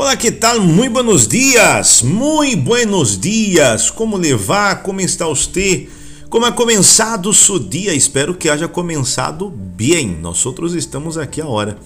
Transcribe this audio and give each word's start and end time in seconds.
Olá, 0.00 0.16
que 0.16 0.32
tal? 0.32 0.58
Muito 0.62 0.94
buenos 0.94 1.28
dias, 1.28 2.00
muito 2.00 2.56
buenos 2.56 3.20
dias. 3.20 3.90
Como 3.90 4.16
levar? 4.16 4.82
Como 4.82 4.98
está 5.02 5.26
você? 5.26 5.90
Como 6.30 6.46
ha 6.46 6.52
começado 6.52 7.28
o 7.28 7.34
seu 7.34 7.58
dia? 7.58 7.94
Espero 7.94 8.34
que 8.34 8.48
haja 8.48 8.66
começado 8.66 9.50
bem. 9.50 10.08
Nós 10.08 10.46
outros 10.46 10.74
estamos 10.74 11.18
aqui 11.18 11.42
a 11.42 11.46
hora, 11.46 11.76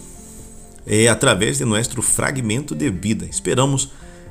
é, 0.87 1.09
através 1.09 1.59
de 1.59 1.65
nosso 1.65 2.01
fragmento 2.03 2.73
de 2.73 2.89
vida. 2.89 3.27
Esperamos 3.29 3.91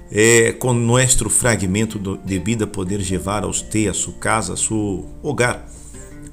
é, 0.09 0.53
com 0.53 0.71
nosso 0.71 1.29
fragmento 1.29 1.99
de 2.23 2.39
vida 2.39 2.65
poder 2.65 2.99
levar 2.99 3.43
a 3.43 3.47
você, 3.47 3.89
a 3.89 3.93
sua 3.93 4.13
casa, 4.13 4.53
a 4.53 4.57
seu 4.57 5.09
hogar, 5.21 5.67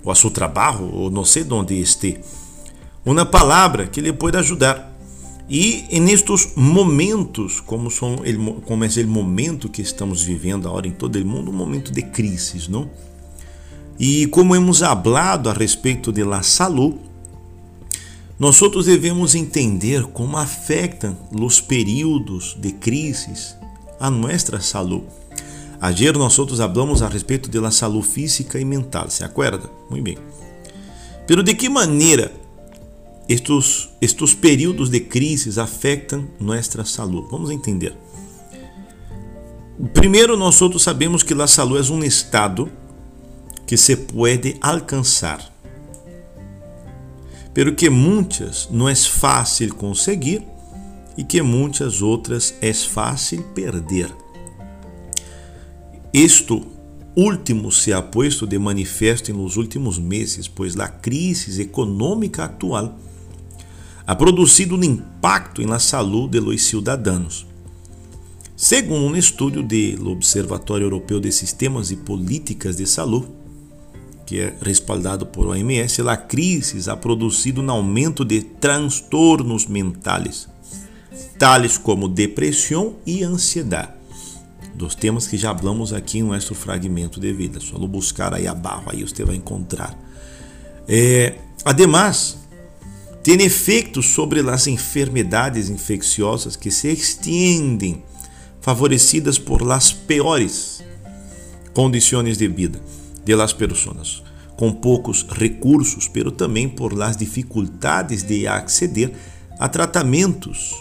ou 0.05 0.12
a 0.12 0.14
seu 0.14 0.30
trabalho, 0.30 0.89
ou 0.95 1.11
não 1.11 1.25
sei 1.25 1.45
onde 1.51 1.80
esteja, 1.80 2.21
uma 3.05 3.27
palavra 3.27 3.89
que 3.89 4.01
lhe 4.01 4.12
pode 4.12 4.37
ajudar 4.37 4.90
e 5.51 5.99
nestes 5.99 6.53
momentos, 6.55 7.59
como, 7.59 7.91
são, 7.91 8.19
como 8.65 8.85
é 8.85 8.89
o 8.89 9.09
momento 9.09 9.69
que 9.69 9.83
estamos 9.83 10.23
vivendo 10.23 10.69
agora 10.69 10.87
em 10.87 10.93
todo 10.93 11.17
o 11.17 11.27
mundo, 11.27 11.51
um 11.51 11.55
momento 11.55 11.91
de 11.91 12.03
crise, 12.03 12.71
não? 12.71 12.89
E 13.99 14.29
como 14.29 14.55
hemos 14.55 14.79
falado 14.79 15.51
a 15.51 15.53
respeito 15.53 16.13
de 16.13 16.23
la 16.23 16.45
salud, 16.45 16.97
nós 18.39 18.63
outros 18.63 18.87
devemos 18.87 19.35
entender 19.35 20.05
como 20.05 20.37
afetam 20.37 21.17
os 21.33 21.61
períodos 21.61 22.57
de 22.57 22.71
crises 22.71 23.57
a 23.98 24.09
nossa 24.09 24.61
saúde. 24.61 25.03
Ayer 25.81 26.17
nós 26.17 26.39
outros 26.39 26.61
hablamos 26.61 27.03
a 27.03 27.09
respeito 27.09 27.51
de 27.51 27.59
la 27.59 27.73
salud 27.73 28.03
física 28.03 28.61
e 28.61 28.65
mental, 28.65 29.11
se 29.11 29.25
acuerda? 29.25 29.69
Muito 29.91 30.05
bem. 30.05 30.17
Pero 31.27 31.43
de 31.43 31.55
que 31.55 31.69
maneira 31.69 32.40
estes, 33.30 33.89
estes 34.01 34.34
períodos 34.34 34.91
de 34.91 34.98
crise 34.98 35.59
afetam 35.61 36.29
nossa 36.41 36.84
saúde. 36.84 37.29
Vamos 37.31 37.50
entender. 37.50 37.97
Primeiro, 39.95 40.36
nós 40.36 40.59
sabemos 40.78 41.23
que 41.23 41.33
a 41.33 41.47
saúde 41.47 41.89
é 41.89 41.92
um 41.92 42.03
estado 42.03 42.69
que 43.69 43.77
se 43.77 43.97
pode 43.97 44.56
alcançar, 44.61 45.48
pero 47.55 47.73
que 47.73 47.89
muitas 47.89 48.69
não 48.69 48.89
é 48.89 48.97
fácil 48.97 49.77
conseguir 49.77 50.42
e 51.17 51.23
que 51.23 51.41
muitas 51.41 52.03
outras 52.03 52.53
é 52.61 52.75
fácil 52.75 53.45
perder. 53.55 54.12
Isto 56.12 56.67
último 57.14 57.70
se 57.70 57.92
ha 57.92 58.03
posto 58.03 58.45
de 58.45 58.58
manifesto 58.58 59.33
nos 59.33 59.56
últimos 59.56 60.01
meses, 60.01 60.48
pois 60.48 60.77
a 60.81 60.89
crise 60.89 61.62
econômica 61.62 62.45
atual 62.45 62.98
ha 64.11 64.16
produzido 64.16 64.75
um 64.75 64.83
impacto 64.83 65.64
na 65.64 65.78
saúde 65.78 66.41
dos 66.41 66.64
cidadãos. 66.64 67.47
Segundo 68.56 69.06
um 69.06 69.14
estudo 69.14 69.62
do 69.62 70.11
Observatório 70.11 70.86
Europeu 70.86 71.20
de 71.20 71.30
Sistemas 71.30 71.92
e 71.92 71.97
Políticas 71.97 72.78
de 72.78 72.89
Saúde, 72.89 73.28
que 74.27 74.41
é 74.41 74.56
respaldado 74.62 75.27
por 75.27 75.47
OMS, 75.47 76.02
a 76.08 76.17
crise 76.17 76.91
ha 76.91 76.97
produzido 76.97 77.62
um 77.62 77.70
aumento 77.70 78.25
de 78.25 78.42
transtornos 78.42 79.69
mentais, 79.69 80.48
tais 81.39 81.78
como 81.78 82.08
depressão 82.08 82.97
e 83.06 83.22
ansiedade. 83.22 83.92
Dos 84.74 84.97
temas 84.97 85.28
que 85.28 85.36
já 85.36 85.56
falamos 85.56 85.92
aqui 85.92 86.19
em 86.19 86.24
nosso 86.24 86.52
fragmento 86.52 87.20
de 87.20 87.33
vida. 87.33 87.61
Só 87.61 87.78
buscar 87.78 88.34
aí 88.34 88.48
abaixo, 88.48 88.86
aí 88.89 89.02
você 89.05 89.24
vai 89.24 89.36
encontrar. 89.36 89.97
É, 90.89 91.36
además, 91.64 92.39
tem 93.23 93.43
efeitos 93.43 94.07
sobre 94.07 94.41
as 94.41 94.67
enfermidades 94.67 95.69
infecciosas 95.69 96.57
que 96.57 96.71
se 96.71 96.89
extendem, 96.89 98.03
favorecidas 98.61 99.39
por 99.39 99.63
las 99.63 99.93
piores 99.93 100.83
condições 101.73 102.39
de 102.39 102.48
vida 102.48 102.80
de 103.25 103.35
las 103.35 103.55
com 104.57 104.73
poucos 104.73 105.27
recursos, 105.30 106.07
pero 106.07 106.30
também 106.30 106.69
por 106.69 106.92
las 106.92 107.17
dificuldades 107.17 108.23
de 108.23 108.47
acceder 108.47 109.13
a 109.59 109.69
tratamentos 109.69 110.75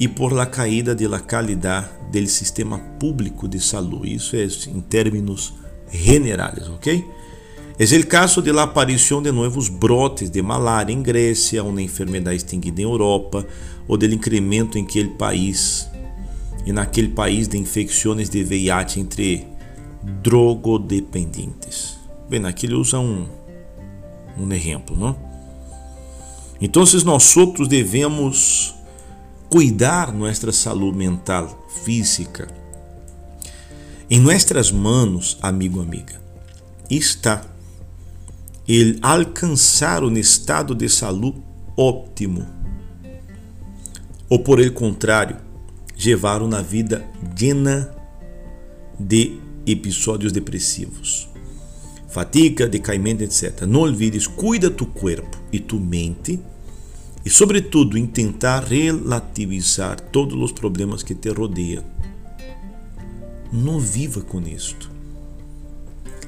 e 0.00 0.08
por 0.08 0.32
la 0.32 0.46
caída 0.46 0.94
de 0.94 1.06
la 1.06 1.20
calidad 1.20 1.90
del 2.10 2.28
sistema 2.28 2.78
público 2.98 3.46
de 3.46 3.60
saúde. 3.60 4.14
Isso 4.14 4.36
é 4.36 4.44
em 4.44 4.80
termos 4.80 5.54
generais, 5.92 6.68
ok? 6.68 7.04
É 7.80 7.84
o 7.84 8.06
caso 8.08 8.42
de 8.42 8.50
la 8.50 8.64
aparição 8.64 9.22
de 9.22 9.30
novos 9.30 9.68
brotes 9.68 10.28
de 10.28 10.42
malária 10.42 10.92
em 10.92 11.00
Grécia, 11.00 11.62
uma 11.62 11.80
enfermidade 11.80 12.38
extinguida 12.38 12.80
em 12.80 12.84
Europa, 12.84 13.46
ou 13.86 13.96
do 13.96 14.04
incremento 14.06 14.76
em 14.76 14.82
aquele 14.82 15.10
país 15.10 15.88
e 16.66 16.72
naquele 16.72 17.10
país 17.10 17.46
de 17.46 17.56
infecções 17.56 18.28
de 18.28 18.42
VIH 18.42 18.98
entre 18.98 19.46
drogodependentes. 20.02 21.96
Bem, 22.28 22.44
aqui 22.46 22.66
ele 22.66 22.74
usa 22.74 22.98
um, 22.98 23.28
um 24.36 24.52
exemplo, 24.52 24.96
não? 24.96 25.16
Então, 26.60 26.82
nós 27.04 27.36
outros 27.36 27.68
devemos 27.68 28.74
cuidar 29.48 30.12
nossa 30.12 30.50
saúde 30.50 30.98
mental, 30.98 31.68
física. 31.84 32.48
Em 34.10 34.18
nossas 34.18 34.72
mãos, 34.72 35.38
amigo, 35.40 35.80
amiga, 35.80 36.20
está 36.90 37.40
ele 38.68 38.98
alcançar 39.00 40.04
um 40.04 40.14
estado 40.16 40.74
de 40.74 40.88
saúde 40.88 41.42
óptimo. 41.76 42.46
Ou 44.28 44.40
por 44.40 44.60
el 44.60 44.72
contrário, 44.72 45.38
levar 46.04 46.42
uma 46.42 46.62
vida 46.62 47.08
llena 47.38 47.90
de 49.00 49.40
episódios 49.66 50.32
depressivos. 50.32 51.28
Fatiga, 52.08 52.68
decaimento, 52.68 53.22
etc. 53.22 53.62
Não 53.62 53.80
olvides, 53.80 54.26
cuida 54.26 54.70
tu 54.70 54.84
corpo 54.84 55.38
e 55.50 55.58
tu 55.58 55.80
mente 55.80 56.38
e, 57.24 57.30
sobretudo, 57.30 58.06
tentar 58.08 58.64
relativizar 58.64 60.00
todos 60.00 60.38
os 60.38 60.52
problemas 60.52 61.02
que 61.02 61.14
te 61.14 61.30
rodeiam. 61.30 61.84
Não 63.50 63.80
viva 63.80 64.20
com 64.20 64.40
isto. 64.42 64.97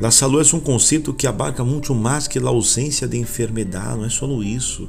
La 0.00 0.10
salud 0.10 0.40
é 0.40 0.56
um 0.56 0.60
conceito 0.60 1.12
que 1.12 1.26
abarca 1.26 1.62
muito 1.62 1.94
mais 1.94 2.26
que 2.26 2.38
a 2.38 2.48
ausência 2.48 3.06
de 3.06 3.18
enfermidade, 3.18 3.98
não 3.98 4.06
é 4.06 4.08
só 4.08 4.26
isso. 4.42 4.88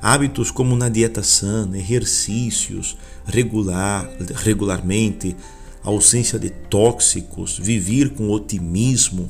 Hábitos 0.00 0.52
como 0.52 0.76
na 0.76 0.88
dieta 0.88 1.20
sana, 1.24 1.76
exercícios 1.76 2.96
regular, 3.26 4.08
regularmente, 4.36 5.34
ausência 5.82 6.38
de 6.38 6.48
tóxicos, 6.48 7.58
viver 7.58 8.10
com 8.10 8.30
otimismo, 8.30 9.28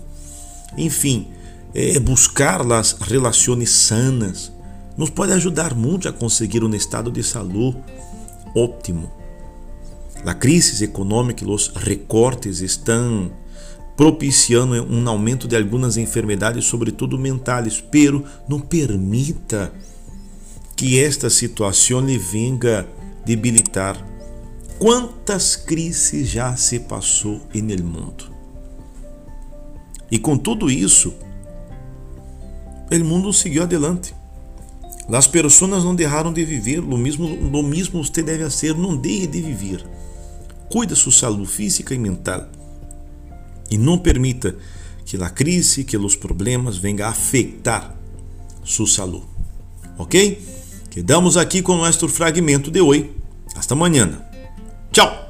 enfim, 0.76 1.28
é 1.74 1.98
buscar 1.98 2.60
as 2.70 2.92
relações 2.92 3.70
sanas, 3.70 4.52
nos 4.98 5.08
pode 5.08 5.32
ajudar 5.32 5.74
muito 5.74 6.10
a 6.10 6.12
conseguir 6.12 6.62
um 6.62 6.74
estado 6.74 7.10
de 7.10 7.22
saúde 7.22 7.78
óptimo. 8.54 9.10
A 10.26 10.34
crise 10.34 10.84
econômica 10.84 11.42
e 11.42 11.48
os 11.48 11.68
recortes 11.68 12.60
estão 12.60 13.32
propiciando 13.98 14.75
um 14.88 15.09
aumento 15.09 15.48
de 15.48 15.56
algumas 15.56 15.97
enfermidades, 15.97 16.64
sobretudo 16.66 17.19
mentais, 17.19 17.81
pero 17.81 18.25
não 18.48 18.60
permita 18.60 19.72
que 20.76 21.00
esta 21.00 21.28
situação 21.28 22.00
lhe 22.00 22.16
venga 22.16 22.87
debilitar. 23.26 23.97
Quantas 24.78 25.56
crises 25.56 26.28
já 26.28 26.54
se 26.54 26.78
passou 26.78 27.41
no 27.53 27.84
mundo? 27.84 28.31
E 30.12 30.16
com 30.16 30.38
tudo 30.38 30.70
isso, 30.70 31.12
o 32.92 33.04
mundo 33.04 33.32
seguiu 33.32 33.64
adelante. 33.64 34.14
As 35.08 35.26
pessoas 35.26 35.82
não 35.82 35.97
deixaram 35.97 36.32
de 36.32 36.44
viver, 36.44 36.78
o 36.78 36.96
mesmo, 36.96 37.26
o 37.26 37.62
mesmo 37.64 38.05
você 38.05 38.22
deve 38.22 38.44
fazer, 38.44 38.76
não 38.76 38.96
deixe 38.96 39.26
de 39.26 39.43
viver. 39.43 39.84
Cuida 40.70 40.94
sua 40.94 41.11
saúde 41.11 41.46
física 41.46 41.93
e 41.93 41.99
mental 41.99 42.49
e 43.70 43.79
não 43.79 43.99
permita 43.99 44.56
que 45.05 45.17
a 45.17 45.31
crise, 45.31 45.85
que 45.85 45.97
os 45.97 46.17
problemas 46.17 46.76
venham 46.76 47.06
a 47.06 47.11
afetar 47.11 47.97
sua 48.62 48.87
saúde. 48.87 49.26
Ok? 49.97 50.43
Quedamos 50.91 51.37
aqui 51.37 51.62
com 51.62 51.76
nosso 51.76 52.09
fragmento 52.09 52.70
de 52.70 52.81
hoje. 52.81 53.11
Hasta 53.55 53.75
amanhã. 53.75 54.23
Tchau! 54.93 55.27